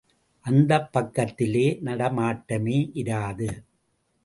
[0.45, 3.49] அந்தப் பக்கத்திலே நடமாட்டமே இராது.